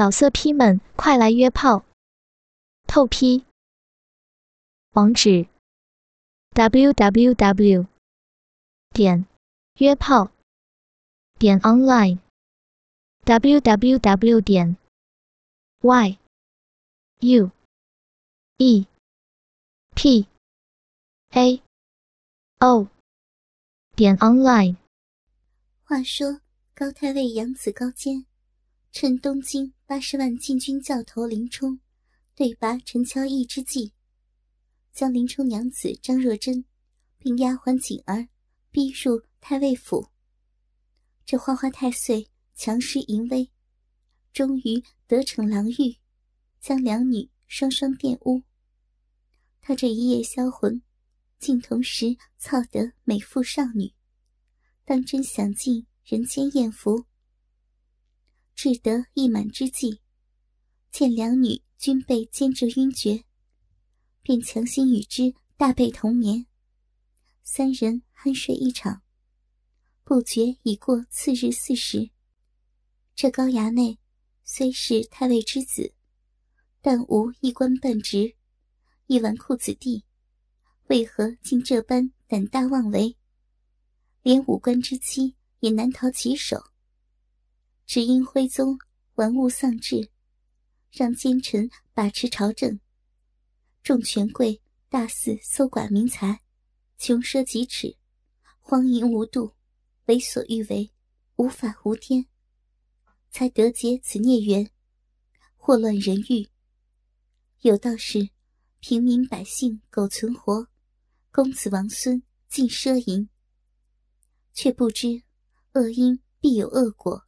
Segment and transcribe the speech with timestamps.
[0.00, 1.84] 老色批们，快来约炮！
[2.86, 3.44] 透批。
[4.92, 5.46] 网址
[6.54, 7.86] ：w w w
[8.94, 9.26] 点
[9.74, 10.30] 约炮
[11.38, 12.18] 点 online
[13.24, 14.78] w w w 点
[15.82, 16.18] y
[17.18, 17.50] u
[18.56, 18.86] e
[19.94, 20.26] p
[21.32, 21.62] a
[22.60, 22.88] o
[23.94, 24.76] 点 online。
[25.84, 26.40] 话说，
[26.74, 28.24] 高太尉杨子高坚。
[28.92, 31.80] 趁东京八十万禁军教头林冲
[32.36, 33.92] 对拔陈乔义之际，
[34.92, 36.64] 将林冲娘子张若珍
[37.18, 38.28] 并丫鬟锦儿
[38.70, 40.06] 逼入太尉府。
[41.26, 43.50] 这花花太岁强施淫威，
[44.32, 45.96] 终于得逞狼欲，
[46.60, 48.44] 将两女双双玷污。
[49.60, 50.80] 他这一夜销魂，
[51.40, 53.92] 竟同时操得美妇少女，
[54.84, 57.06] 当真享尽人间艳福。
[58.62, 60.02] 至得意满之际，
[60.92, 63.24] 见两女均被奸着晕厥，
[64.20, 66.44] 便强行与之大被同眠。
[67.42, 69.00] 三人酣睡一场，
[70.04, 72.10] 不觉已过次日巳时。
[73.14, 73.98] 这高衙内
[74.44, 75.94] 虽是太尉之子，
[76.82, 78.36] 但无一官半职，
[79.06, 80.04] 一纨绔子弟，
[80.88, 83.16] 为何竟这般胆大妄为？
[84.20, 86.69] 连武官之妻也难逃其手。
[87.92, 88.78] 只因徽宗
[89.16, 90.12] 玩物丧志，
[90.92, 92.78] 让奸臣把持朝政，
[93.82, 96.40] 众权贵大肆搜刮民财，
[96.98, 97.96] 穷奢极侈，
[98.60, 99.56] 荒淫无度，
[100.04, 100.92] 为所欲为，
[101.34, 102.26] 无法无天，
[103.32, 104.70] 才得结此孽缘，
[105.56, 106.48] 祸乱人欲。
[107.62, 108.30] 有道是：
[108.78, 110.68] 平民百姓苟存活，
[111.32, 113.28] 公子王孙尽奢淫。
[114.54, 115.24] 却不知
[115.72, 117.26] 恶因必有恶果。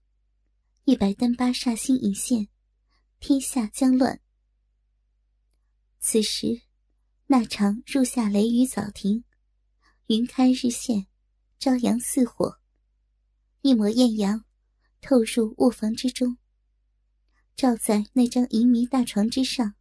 [0.84, 2.48] 一百单八煞星一现，
[3.20, 4.20] 天下将乱。
[6.00, 6.62] 此时，
[7.27, 9.22] 那场入夏雷雨早停，
[10.08, 11.06] 云开日现，
[11.61, 12.58] 朝阳似火，
[13.61, 14.45] 一抹艳阳
[15.01, 16.36] 透入卧房之中，
[17.55, 19.77] 照在那张银迷大床之上。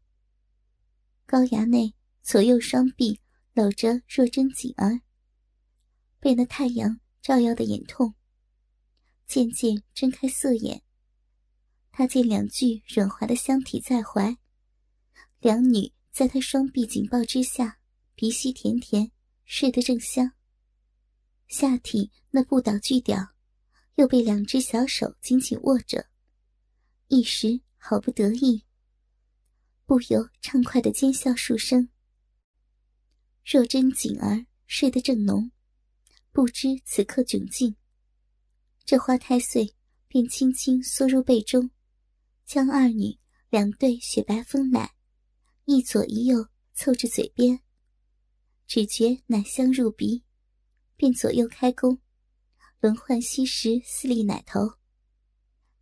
[1.25, 3.19] 高衙内左右双臂
[3.53, 5.01] 搂着若真锦儿，
[6.19, 8.13] 被那太阳照耀的眼痛，
[9.25, 10.83] 渐渐睁开色眼。
[12.01, 14.35] 他见两具软滑的香体在怀，
[15.39, 17.77] 两女在他双臂紧抱之下，
[18.15, 19.11] 鼻息甜甜，
[19.45, 20.31] 睡得正香。
[21.47, 23.35] 下体那不倒巨屌，
[23.97, 26.07] 又被两只小手紧紧握着，
[27.09, 28.63] 一时好不得意，
[29.85, 31.87] 不由畅快的尖笑数声。
[33.45, 35.51] 若真锦儿睡得正浓，
[36.31, 37.75] 不知此刻窘境，
[38.85, 39.75] 这花太岁
[40.07, 41.69] 便轻轻缩入被中。
[42.51, 43.17] 将二女
[43.49, 44.93] 两对雪白丰奶，
[45.63, 47.61] 一左一右凑至嘴边，
[48.67, 50.25] 只觉奶香入鼻，
[50.97, 52.01] 便左右开弓，
[52.81, 54.73] 轮换吸食四粒奶头，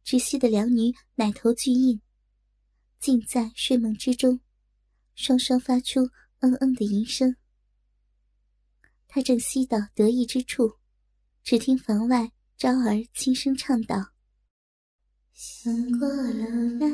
[0.04, 2.00] 直吸得两女奶头俱硬，
[3.00, 4.40] 尽在睡梦之中，
[5.16, 6.02] 双双发出
[6.42, 7.36] 嗯嗯的吟声。
[9.08, 10.76] 他正吸到得意之处，
[11.44, 14.12] 只听房外昭儿轻声唱道。
[15.42, 16.44] 想过楼
[16.80, 16.90] 兰，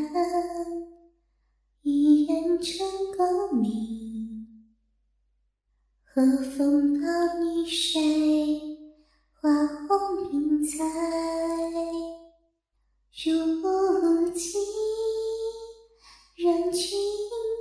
[1.81, 4.45] 一眼成功明。
[6.03, 7.07] 和风抱
[7.44, 8.00] 女睡，
[9.41, 9.97] 花红
[10.29, 10.85] 鬓彩。
[13.23, 14.61] 如今
[16.38, 17.00] 让君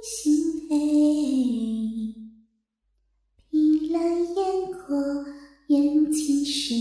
[0.03, 0.77] 心悲，
[3.49, 4.03] 凭栏
[4.37, 5.25] 烟火
[5.69, 6.75] 眼尽时，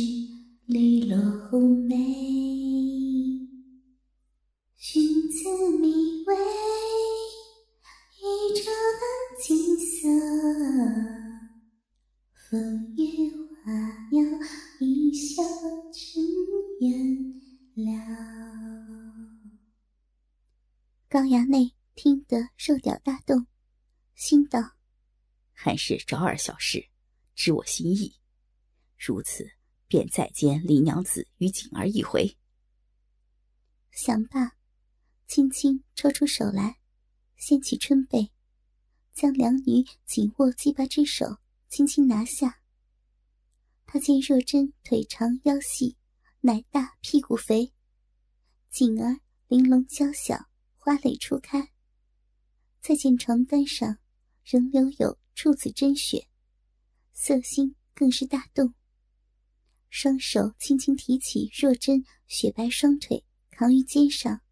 [0.65, 1.17] 绿落
[1.49, 2.82] 红梅。
[21.07, 23.47] 高衙内听得肉屌大动，
[24.15, 24.59] 心道
[25.53, 26.89] ：“还是昭儿小事，
[27.35, 28.17] 知我心意。
[28.97, 29.49] 如此，
[29.87, 32.37] 便再见李娘子与锦儿一回。”
[33.91, 34.57] 想罢，
[35.35, 36.77] 轻轻抽出手来，
[37.37, 38.31] 掀起春被，
[39.15, 42.61] 将两女紧握鸡巴之手轻轻拿下。
[43.87, 45.97] 他见若真腿长腰细，
[46.41, 47.73] 奶大屁股肥，
[48.69, 50.37] 锦儿玲珑娇小。
[50.77, 51.71] 花蕾初开，
[52.79, 53.97] 再见床单上
[54.43, 56.27] 仍留有处子真血，
[57.11, 58.75] 色心更是大动。
[59.89, 64.42] 双手轻轻提起若真雪白双腿，扛于肩上，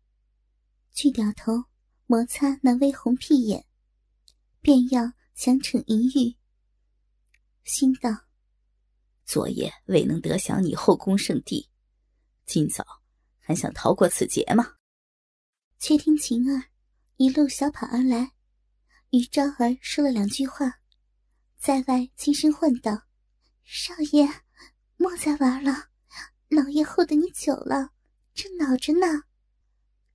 [0.94, 1.66] 巨掉头
[2.06, 3.66] 摩擦那微红屁眼，
[4.60, 6.36] 便要强逞淫欲，
[7.64, 8.10] 心道：
[9.26, 11.70] 昨夜未能得享你后宫圣地，
[12.46, 12.86] 今早
[13.40, 14.76] 还想逃过此劫吗？
[15.80, 16.66] 却听晴儿
[17.16, 18.34] 一路小跑而来，
[19.12, 20.80] 与昭儿说了两句话，
[21.58, 23.04] 在外轻声唤道
[23.64, 24.28] ：“少爷，
[24.98, 25.88] 莫再玩了，
[26.50, 27.92] 老爷候得你久了，
[28.34, 29.24] 正恼着呢。”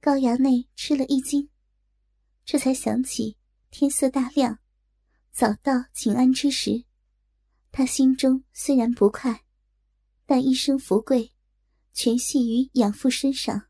[0.06, 1.50] 高衙内吃了一惊，
[2.44, 3.36] 这才想起
[3.70, 4.60] 天色大亮，
[5.32, 6.84] 早到请安之时，
[7.72, 9.44] 他心中虽然不快，
[10.24, 11.32] 但一生福贵，
[11.92, 13.66] 全系于养父身上。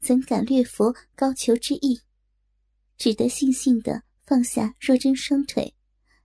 [0.00, 2.00] 怎敢略佛高俅之意？
[2.98, 5.76] 只得悻悻地放下若真双腿，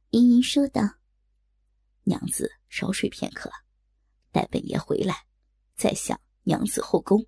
[0.10, 0.82] 盈盈说道
[2.06, 3.52] ：“娘子稍睡片刻，
[4.32, 5.28] 待本爷回来，
[5.76, 7.24] 再想娘子后宫。”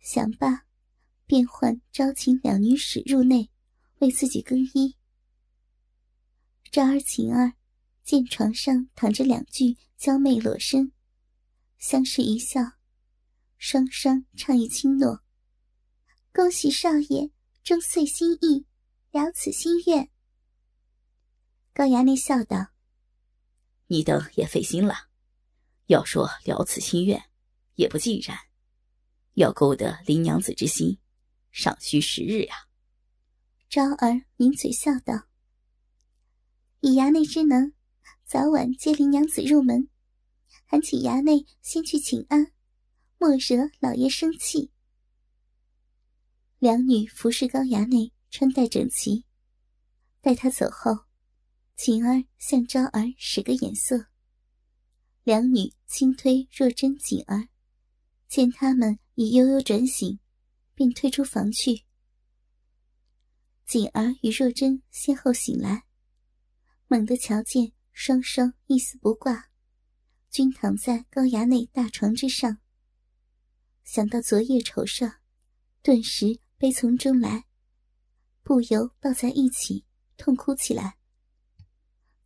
[0.00, 0.64] 想罢，
[1.28, 3.50] 便唤招请两女使入内，
[3.98, 4.96] 为自己更衣。
[6.72, 7.52] 昭儿、晴儿
[8.02, 10.90] 见床上躺着两具娇媚裸身，
[11.76, 12.62] 相视一笑，
[13.58, 15.22] 双双畅意轻诺。
[16.32, 17.30] 恭喜少爷
[17.62, 18.64] 终遂心意，
[19.10, 20.08] 了此心愿。
[21.74, 22.68] 高衙内笑道
[23.88, 25.08] ：“你等也费心了。
[25.86, 27.30] 要说了此心愿，
[27.74, 28.38] 也不尽然。
[29.34, 30.98] 要勾得林娘子之心，
[31.58, 32.54] 尚需时日呀。”
[33.68, 35.26] 昭儿抿嘴笑道
[36.78, 37.72] ：“以衙内之能，
[38.24, 39.88] 早晚接林娘子入门，
[40.66, 42.52] 还请衙内先去请安，
[43.18, 44.70] 莫惹老爷生气。”
[46.60, 49.24] 两女服侍高衙内，穿戴整齐。
[50.20, 51.06] 待他走后，
[51.76, 54.06] 晴儿向昭儿使个眼色。
[55.24, 57.48] 两女轻推若真、锦儿，
[58.28, 60.20] 见他们已悠悠转醒，
[60.78, 61.82] 便退出房去。
[63.66, 65.82] 锦儿与若真先后醒来，
[66.86, 69.50] 猛地瞧见双双一丝不挂，
[70.30, 72.58] 均躺在高衙内大床之上。
[73.82, 75.14] 想到昨夜丑事，
[75.82, 76.38] 顿时。
[76.60, 77.44] 悲从中来，
[78.42, 79.84] 不由抱在一起
[80.16, 80.98] 痛哭起来。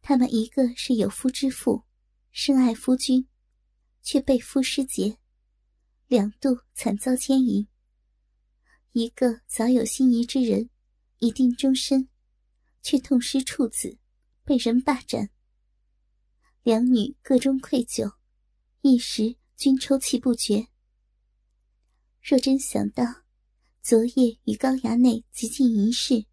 [0.00, 1.84] 他们一个是有夫之妇，
[2.30, 3.28] 深爱夫君，
[4.00, 5.18] 却被夫失节，
[6.06, 7.66] 两度惨遭奸淫；
[8.92, 10.70] 一个早有心仪之人，
[11.18, 12.08] 已定终身，
[12.82, 13.98] 却痛失处子，
[14.44, 15.30] 被人霸占。
[16.62, 18.14] 两女各中愧疚，
[18.82, 20.68] 一时均抽泣不绝。
[22.22, 23.22] 若真想到。
[23.84, 26.24] 昨夜与高衙内极尽一事，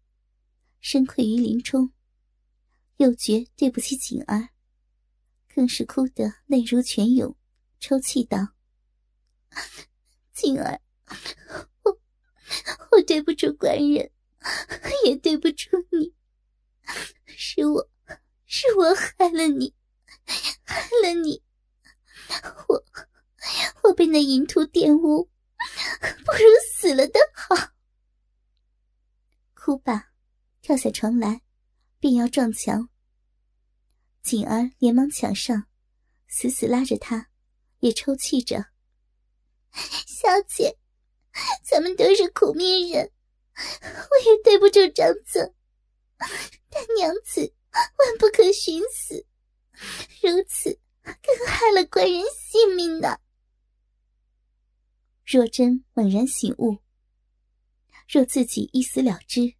[0.78, 1.92] 深愧于林冲，
[2.98, 4.50] 又觉对不起锦儿，
[5.52, 7.36] 更是哭得泪如泉涌，
[7.80, 8.54] 抽泣道
[10.32, 10.80] ：“锦儿，
[12.90, 14.10] 我对不住官人，
[15.04, 16.14] 也对不住你，
[17.26, 17.88] 是我
[18.46, 19.74] 是我害了你，
[20.64, 21.42] 害了你，
[22.68, 22.84] 我
[23.82, 25.28] 我被那淫徒玷污。”
[26.24, 26.38] 不如
[26.72, 27.54] 死了的好。
[29.52, 30.10] 哭罢，
[30.62, 31.42] 跳下床来，
[31.98, 32.88] 便要撞墙。
[34.22, 35.66] 锦儿连忙抢上，
[36.28, 37.28] 死死拉着他，
[37.80, 38.70] 也抽泣着
[40.08, 40.78] ：“小姐，
[41.64, 43.10] 咱们都是苦命人，
[43.54, 45.54] 我也对不住长子，
[46.68, 49.26] 但娘子万不可寻死，
[50.22, 53.18] 如此更害了官人性命呢。”
[55.24, 56.78] 若真猛然醒悟，
[58.08, 59.54] 若自己一死了之，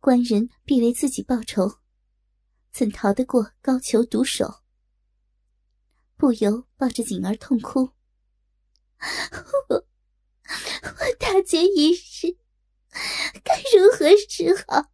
[0.00, 1.78] 官人必为自己报仇，
[2.72, 4.62] 怎逃得过高俅毒手？
[6.16, 7.90] 不由抱着锦儿痛哭。
[10.82, 12.36] 我大劫已逝，
[13.44, 14.90] 该如何是好？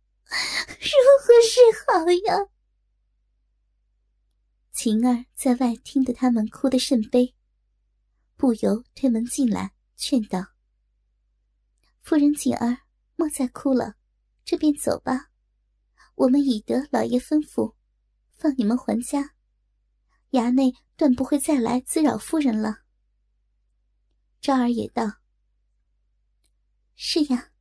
[0.79, 2.49] 如何是好呀？
[4.73, 7.35] 晴儿在外听得他们哭得甚悲，
[8.37, 9.73] 不由推门进来。
[9.99, 10.49] 劝道
[12.05, 12.81] ：“夫人锦儿，
[13.15, 13.95] 莫再哭了，
[14.45, 15.31] 这便走吧。
[16.17, 17.75] 我们已得老爷吩咐，
[18.35, 19.31] 放你们还家，
[20.33, 22.81] 衙内断不会再来滋扰夫人了。”
[24.43, 25.05] 昭儿也道
[26.97, 27.53] ：“是呀，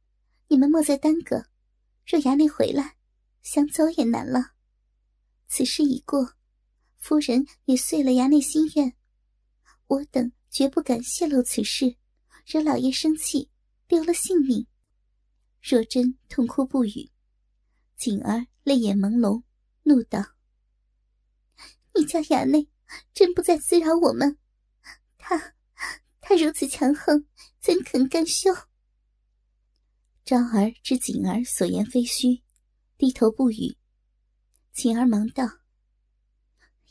[0.47, 1.45] 你们莫再耽搁。
[2.05, 2.95] 若衙内回来，
[3.41, 4.53] 想走也难了。
[5.47, 6.33] 此事已过，
[6.97, 8.95] 夫人也遂了衙内心愿，
[9.87, 11.97] 我等绝不敢泄露此事。”
[12.45, 13.49] 惹老爷生气，
[13.87, 14.67] 丢了性命。
[15.61, 17.09] 若真痛哭不语，
[17.97, 19.41] 锦儿泪眼朦胧，
[19.81, 20.23] 怒道
[21.95, 22.69] ：“你家衙内
[23.13, 24.37] 真不再滋扰我们？
[25.17, 25.55] 他
[26.21, 27.25] 他如此强横，
[27.59, 28.55] 怎肯甘休？”
[30.25, 32.41] 昭儿知锦儿所言非虚，
[32.97, 33.77] 低头不语。
[34.73, 35.59] 锦儿忙道：“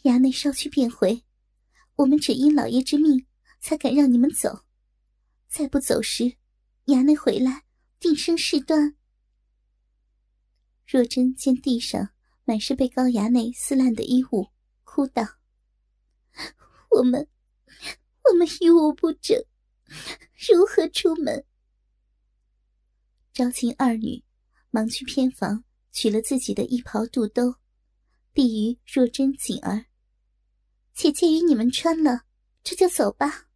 [0.04, 1.24] 衙内稍去便回，
[1.96, 3.26] 我们只因老爷之命，
[3.58, 4.64] 才敢让你们走。
[5.48, 6.36] 再不走时，
[6.84, 7.64] 衙内回来
[7.98, 8.94] 定生事端。”
[10.86, 12.10] 若真见地上
[12.44, 14.46] 满是被高衙内撕烂的衣物，
[14.84, 15.24] 哭道
[16.88, 17.28] ：“我们，
[18.30, 19.36] 我们衣物不整，
[20.48, 21.44] 如何出门？”
[23.34, 24.22] 招亲二女
[24.70, 27.56] 忙去偏房取了自己的一袍肚兜，
[28.32, 29.86] 递于若真、锦儿
[30.94, 32.26] ：“姐姐与你们穿了，
[32.62, 33.48] 这就走吧。”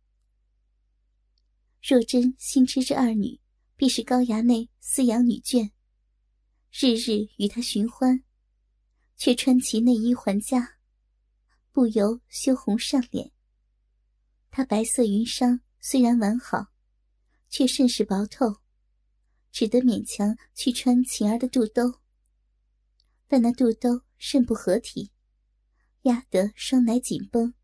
[1.81, 3.41] 若真心知这二女
[3.77, 5.71] 必是高衙内饲养女眷，
[6.73, 8.25] 日日与他寻欢，
[9.17, 10.79] 却穿其内衣还家，
[11.71, 13.31] 不由羞红上脸。
[14.51, 16.67] 她白色云裳虽然完好，
[17.49, 18.57] 却甚是薄透。
[19.51, 22.01] 只得勉强去穿晴儿的肚兜，
[23.27, 25.11] 但那肚兜甚不合体，
[26.03, 27.55] 压得双奶紧绷，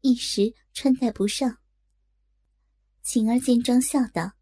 [0.00, 1.58] 一时穿戴不上。
[3.02, 4.32] 晴儿见状笑道：“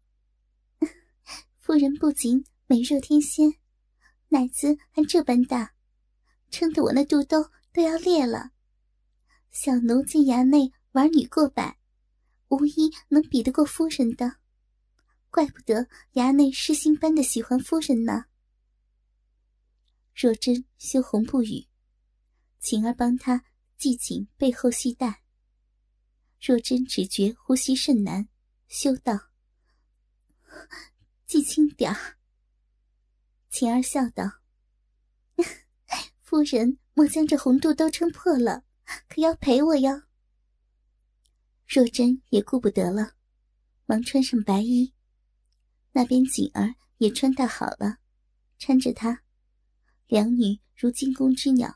[1.59, 3.53] 夫人不仅美若天仙，
[4.29, 5.73] 奶子还这般大，
[6.49, 8.51] 撑得我那肚兜都要裂了。
[9.51, 11.77] 小奴见衙内玩女过百，
[12.49, 14.37] 无一能比得过夫人的。”
[15.33, 18.25] 怪不得衙内失心般的喜欢夫人呢。
[20.13, 21.65] 若真羞红不语，
[22.59, 23.43] 晴儿帮她
[23.79, 25.23] 系紧背后系带。
[26.39, 28.29] 若真只觉呼吸甚难，
[28.67, 29.31] 羞道
[31.25, 32.19] ：“系轻点儿。”
[33.49, 34.39] 晴儿笑道
[36.21, 38.63] ：“夫人莫将这红肚兜撑破了，
[39.09, 40.03] 可要赔我哟。”
[41.67, 43.13] 若真也顾不得了，
[43.87, 44.93] 忙穿上白衣。
[45.95, 47.99] 那边锦儿也穿戴好了，
[48.59, 49.21] 搀着她，
[50.07, 51.73] 两女如惊弓之鸟，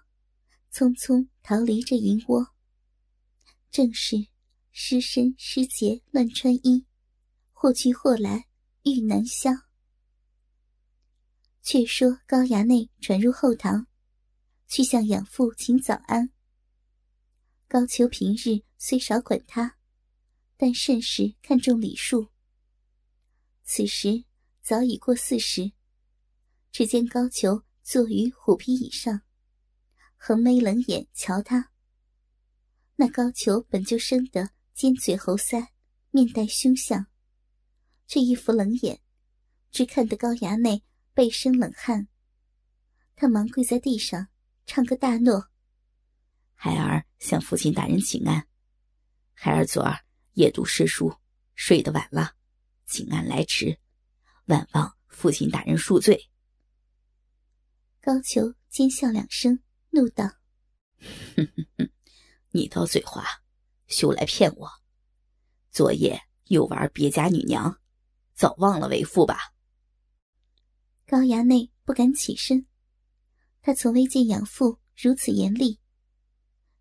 [0.74, 2.47] 匆匆逃离这银窝。
[3.69, 4.27] 正是
[4.71, 6.86] 失身失节乱穿衣，
[7.53, 8.47] 或去或来
[8.83, 9.51] 欲难消。
[11.62, 13.86] 却说高衙内转入后堂，
[14.67, 16.31] 去向养父请早安。
[17.67, 19.77] 高俅平日虽少管他，
[20.55, 22.29] 但甚是看重礼数。
[23.69, 24.24] 此时
[24.62, 25.74] 早已过四时，
[26.71, 29.24] 只见高俅坐于虎皮椅上，
[30.15, 31.69] 横眉冷眼瞧他。
[32.95, 35.67] 那高俅本就生得尖嘴猴腮，
[36.12, 37.07] 面带凶相，
[38.07, 39.01] 这一副冷眼，
[39.69, 40.81] 只看得高衙内
[41.13, 42.07] 背生冷汗。
[43.17, 44.29] 他忙跪在地上，
[44.65, 45.50] 唱个大诺
[46.55, 48.47] ：“孩儿向父亲大人请安。
[49.33, 50.05] 孩儿昨儿
[50.36, 51.13] 夜读诗书，
[51.53, 52.36] 睡得晚了。”
[52.88, 53.77] 请安来迟，
[54.46, 56.29] 万望父亲大人恕罪。
[58.00, 60.24] 高俅奸笑两声，怒道
[61.36, 61.91] ：“哼哼哼，
[62.51, 63.25] 你倒嘴滑，
[63.88, 64.72] 休来骗我！
[65.70, 67.77] 昨夜又玩别家女娘，
[68.34, 69.38] 早忘了为父吧？”
[71.06, 72.65] 高衙内不敢起身，
[73.62, 75.77] 他从未见养父如此严厉。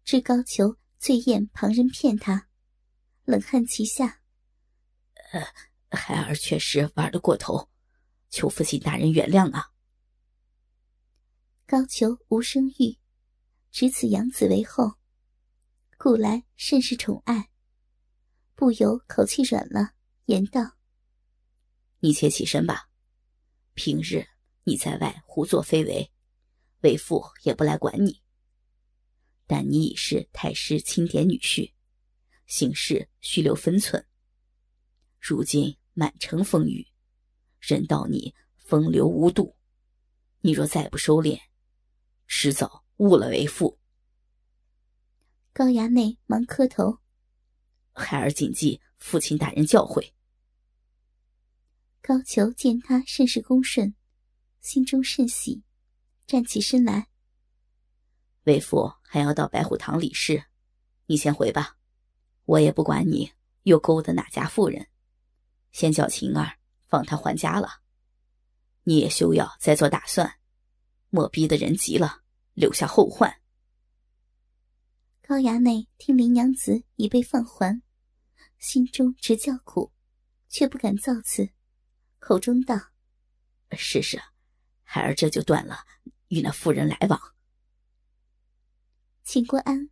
[0.05, 2.49] 知高俅最厌旁人骗他，
[3.25, 4.21] 冷汗齐下。
[5.33, 5.45] 呃。
[5.97, 7.69] 孩儿确实玩得过头，
[8.31, 9.73] 求父亲大人原谅啊！
[11.67, 12.99] 高俅无生育，
[13.73, 14.93] 只此养子为后，
[15.99, 17.50] 古来甚是宠爱，
[18.55, 19.95] 不由口气软了，
[20.26, 20.76] 言道
[22.00, 22.88] ：“你且起身吧。
[23.75, 24.26] 平日
[24.65, 26.12] 你在外胡作非为，
[26.83, 28.23] 为父也不来管你。
[29.47, 31.73] 但你已是太师钦点女婿，
[32.47, 34.07] 行事须留分寸。”
[35.19, 36.87] 如今满城风雨，
[37.59, 39.57] 人道你风流无度，
[40.41, 41.41] 你若再不收敛，
[42.26, 43.79] 迟早误了为父。
[45.55, 46.99] 高衙内忙磕头，
[47.95, 50.12] 孩儿谨记父亲大人教诲。
[52.03, 53.95] 高俅见他甚是恭顺，
[54.61, 55.62] 心中甚喜，
[56.26, 57.09] 站起身来。
[58.43, 60.45] 为父还要到白虎堂理事，
[61.07, 61.79] 你先回吧，
[62.45, 64.87] 我也不管你又勾搭哪家妇人。
[65.76, 66.56] 先叫晴儿
[66.87, 67.83] 放他还家了，
[68.85, 70.38] 你也休要再做打算，
[71.11, 72.23] 莫逼得人急了，
[72.54, 73.42] 留下后患。
[75.21, 77.83] 高衙内听林娘子已被放还，
[78.59, 79.92] 心中直叫苦，
[80.49, 81.50] 却不敢造次，
[82.21, 82.75] 口中道
[83.76, 84.18] ：“是是，
[84.83, 85.80] 孩儿这就断了
[86.28, 87.21] 与那妇人来往。”
[89.25, 89.90] 请过安，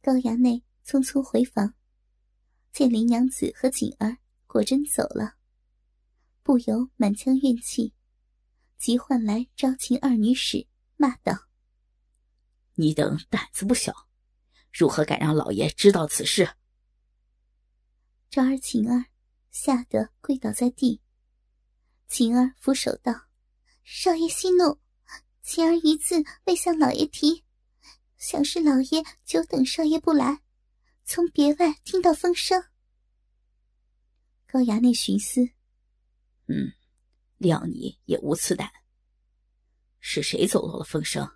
[0.00, 1.74] 高衙内匆匆回房，
[2.72, 4.16] 见林娘子和锦儿。
[4.52, 5.36] 果真走了，
[6.42, 7.94] 不由满腔怨气，
[8.78, 10.66] 即唤来招秦二女使，
[10.96, 11.46] 骂道
[12.74, 14.08] ：“你等胆子不小，
[14.72, 16.56] 如何敢让老爷知道此事？”
[18.28, 19.04] 昭儿、晴儿
[19.52, 21.00] 吓得跪倒在地。
[22.08, 23.28] 晴儿俯首道
[23.84, 24.80] ：“少爷息怒，
[25.42, 27.44] 晴儿一字未向老爷提，
[28.16, 30.42] 想是老爷久等少爷不来，
[31.04, 32.60] 从别外听到风声。”
[34.52, 35.48] 高衙内寻思
[36.48, 36.72] ：“嗯，
[37.38, 38.70] 谅你也无此胆。
[40.00, 41.30] 是谁走漏了风声？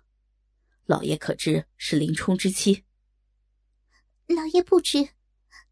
[0.85, 2.83] 老爷可知是林冲之妻？”
[4.27, 5.09] 老爷不知，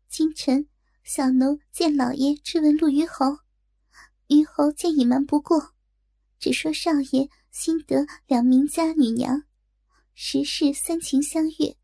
[0.07, 0.69] 今晨。
[1.03, 3.39] 小奴见老爷质问陆虞侯，
[4.27, 5.73] 虞侯见隐瞒不过，
[6.39, 9.43] 只说少爷新得两名家女娘，
[10.13, 11.75] 时事三情相悦。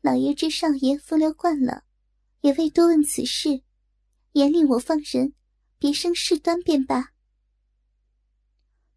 [0.00, 1.84] 老爷知少爷风流惯了，
[2.40, 3.62] 也未多问此事，
[4.34, 5.32] 严令我放人，
[5.78, 7.12] 别生事端便罢。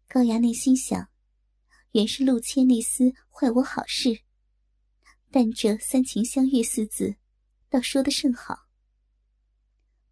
[0.08, 1.10] 高衙内心想，
[1.92, 4.22] 原是陆谦那厮坏我好事，
[5.30, 7.14] 但这三情相悦四字，
[7.68, 8.66] 倒说得甚好。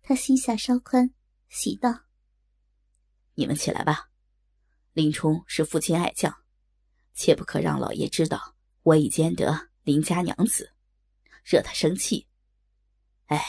[0.01, 1.13] 他心下稍宽，
[1.49, 2.05] 喜道
[3.35, 4.09] ：“你们起来吧。
[4.93, 6.33] 林冲是父亲爱将，
[7.15, 8.55] 切不可让老爷知道
[8.85, 10.73] 我已兼得林家娘子，
[11.43, 12.29] 惹他生气。
[13.25, 13.45] 哎，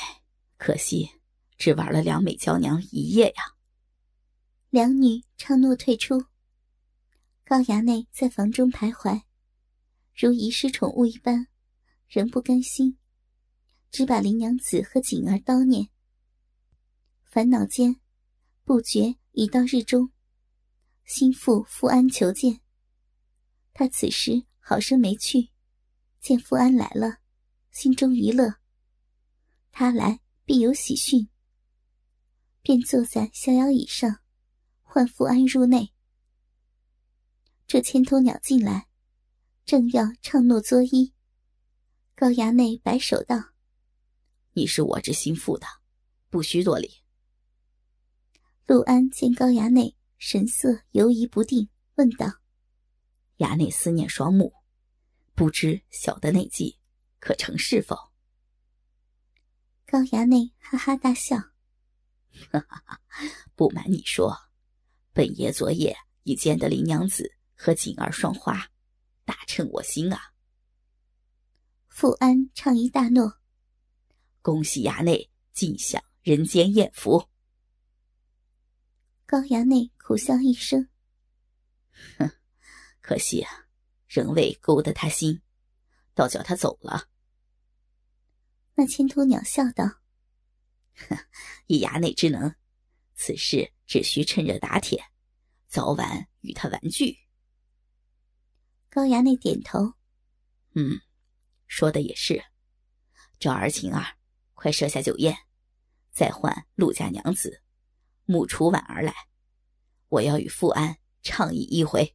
[0.57, 1.16] 可惜
[1.57, 3.43] 只玩了两美娇娘一夜呀。”
[4.69, 6.25] 两女唱诺退出。
[7.45, 9.21] 高衙内在房中徘徊，
[10.13, 11.47] 如遗失宠物一般，
[12.07, 12.97] 仍不甘心，
[13.89, 15.87] 只把林娘子和锦儿叨念。
[17.23, 18.01] 烦恼间，
[18.65, 20.11] 不觉已到日中。
[21.05, 22.59] 心腹富安求见。
[23.73, 25.49] 他此时好生没趣，
[26.19, 27.19] 见富安来了，
[27.71, 28.55] 心中一乐。
[29.71, 31.29] 他来必有喜讯，
[32.67, 34.19] 便坐在逍遥椅上，
[34.83, 35.93] 唤富安入内。
[37.65, 38.89] 这千头鸟进来，
[39.63, 41.13] 正要唱诺作揖，
[42.13, 43.53] 高衙内摆手道
[44.51, 45.65] ：“你是我之心腹的，
[46.29, 46.91] 不须多礼。”
[48.67, 52.41] 陆安见高衙内神色犹疑不定，问道
[53.39, 54.53] ：“衙内思念双目，
[55.35, 56.77] 不知小的内计
[57.21, 57.95] 可成是否？”
[59.87, 61.37] 高衙内哈哈大笑
[62.51, 63.01] ：“哈哈哈！
[63.55, 64.37] 不瞒你说，
[65.13, 68.69] 本爷昨夜已见得林娘子和锦儿双花，
[69.25, 70.33] 大称我心啊！”
[71.89, 73.39] 富安畅一大诺
[74.41, 77.27] ：“恭喜衙内尽享人间艳福。”
[79.25, 80.87] 高衙内苦笑一声
[82.19, 82.31] ：“哼，
[83.01, 83.65] 可惜啊，
[84.07, 85.41] 仍未勾得他心，
[86.13, 87.09] 倒叫他走了。”
[88.75, 89.99] 那千头鸟笑道：“哼，
[91.67, 92.55] 以衙内之能，
[93.15, 95.03] 此事只需趁热打铁，
[95.67, 97.17] 早晚与他玩具。”
[98.89, 99.93] 高衙内点头
[100.75, 100.99] ：“嗯，
[101.67, 102.43] 说的也是。
[103.39, 104.17] 赵儿、晴儿，
[104.55, 105.37] 快设下酒宴，
[106.11, 107.61] 再唤陆家娘子。”
[108.29, 109.13] 木楚婉儿来，
[110.09, 112.13] 我要与富安畅饮一回。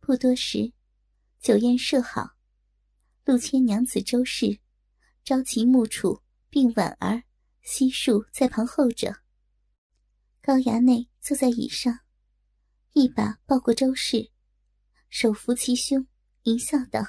[0.00, 0.72] 不多时，
[1.42, 2.30] 酒宴设好，
[3.26, 4.60] 陆谦娘子周氏、
[5.24, 7.22] 朝秦、木楚并婉儿
[7.62, 9.22] 悉数在旁候着。
[10.40, 12.00] 高衙内坐在椅上，
[12.92, 14.30] 一把抱过周氏，
[15.10, 16.06] 手扶其胸，
[16.44, 17.02] 淫笑道：“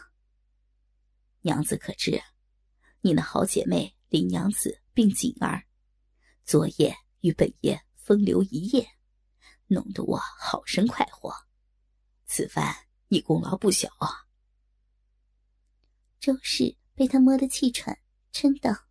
[1.42, 2.22] 娘子可知，
[3.02, 5.64] 你那好姐妹林娘子并锦儿。”
[6.44, 8.90] 昨夜与本爷风流一夜，
[9.68, 11.32] 弄得我好生快活。
[12.26, 12.76] 此番
[13.08, 14.26] 你功劳不小啊！
[16.20, 17.98] 周氏被他摸得气喘，
[18.34, 18.88] 嗔道：“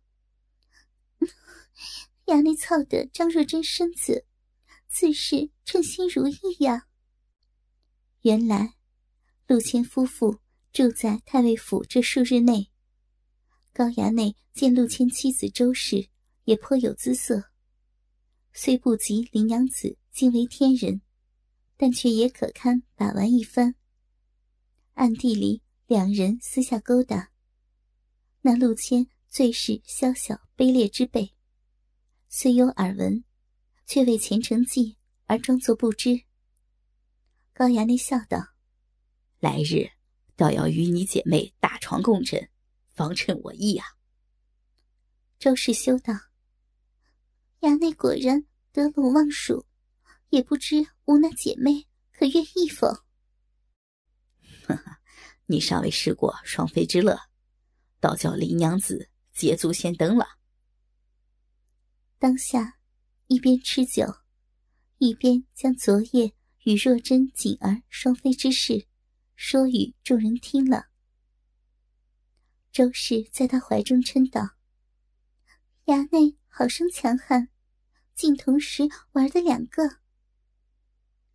[2.25, 4.25] 衙内操的张若珍身子，
[4.87, 6.87] 自是称心如意呀。”
[8.21, 8.75] 原来
[9.47, 10.39] 陆谦夫妇
[10.71, 12.71] 住在太尉府这数日内，
[13.73, 16.09] 高衙内见陆谦妻子周氏。
[16.45, 17.51] 也颇有姿色，
[18.53, 20.99] 虽不及林娘子惊为天人，
[21.77, 23.75] 但却也可堪把玩一番。
[24.95, 27.31] 暗地里，两人私下勾搭。
[28.41, 31.35] 那陆谦最是宵小卑劣之辈，
[32.31, 33.23] 虽有耳闻，
[33.87, 36.25] 却为前程计而装作不知。
[37.53, 38.53] 高衙内笑道
[39.41, 39.89] ：“来日
[40.35, 42.47] 倒要与你姐妹大床共枕，
[42.93, 43.87] 方称我意啊。”
[45.39, 46.13] 周氏羞道。
[47.61, 49.65] 衙内果然得陇望蜀，
[50.29, 52.87] 也不知吾那姐妹可愿意否？
[54.67, 55.01] 哈哈，
[55.47, 57.19] 你尚未试过双飞之乐，
[57.99, 60.38] 倒叫林娘子捷足先登了。
[62.21, 62.77] 当下，
[63.27, 64.05] 一边吃酒，
[64.97, 66.33] 一边将昨夜
[66.65, 68.87] 与若真、锦儿双飞之事
[69.37, 70.87] 说与众人听了。
[72.73, 74.57] 周氏在他怀中嗔道
[75.87, 77.47] ：“衙内好生强悍，
[78.13, 79.99] 竟同时玩的两个。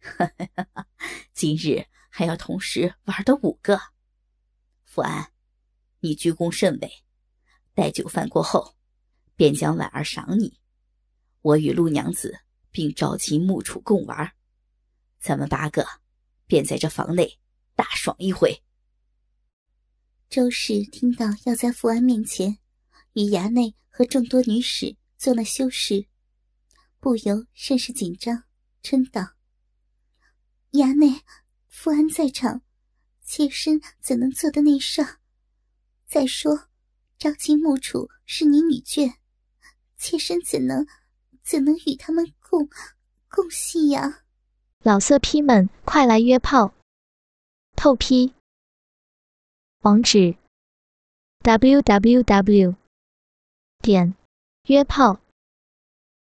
[1.32, 3.80] 今日还要同时玩的五个。
[4.84, 5.32] 福安，
[6.00, 7.02] 你居功甚伟，
[7.72, 8.76] 待酒饭过后，
[9.34, 10.60] 便将婉儿赏你。”
[11.44, 14.32] 我与陆娘子并召集木楚共玩，
[15.20, 15.86] 咱们八个
[16.46, 17.38] 便在这房内
[17.76, 18.62] 大爽一回。
[20.30, 22.56] 周氏听到要在富安面前
[23.12, 26.06] 与衙内和众多女使做了修饰，
[26.98, 28.44] 不由甚是紧张，
[28.82, 29.34] 嗔道
[30.72, 31.20] ：“衙内，
[31.68, 32.62] 富安在场，
[33.22, 35.18] 妾身怎能做得内上？
[36.06, 36.70] 再说，
[37.18, 39.16] 召集木楚是你女眷，
[39.98, 40.86] 妾身怎能？”
[41.44, 42.68] 怎能与他们共
[43.28, 44.24] 共戏呀？
[44.82, 46.72] 老色批们，快来约炮！
[47.76, 48.32] 透批。
[49.80, 50.36] 网址
[51.42, 52.74] ：w w w.
[53.80, 54.14] 点
[54.68, 55.20] 约炮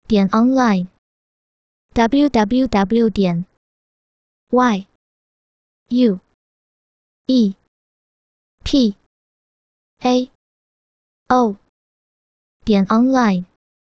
[0.06, 0.88] 点 online
[1.94, 3.08] w w w.
[3.08, 3.46] 点
[4.50, 4.86] y
[5.88, 6.20] u
[7.26, 7.56] e
[8.62, 8.96] p
[10.00, 10.30] a
[11.28, 11.56] o
[12.66, 13.53] 点 online。